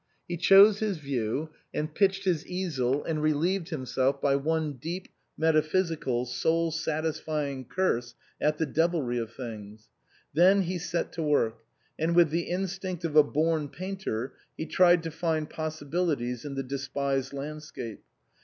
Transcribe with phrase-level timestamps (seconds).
[0.27, 5.09] He chose his view and pitched his easel and re lieved himself by one deep,
[5.37, 9.89] metaphysical, soul satisfying curse at the devilry of things.
[10.33, 11.59] Then he set to work,
[11.99, 16.63] and with the instinct of a born painter he tried to find possibilities in the
[16.63, 18.01] despised landscape.